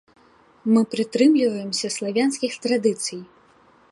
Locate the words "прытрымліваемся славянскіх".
0.93-2.51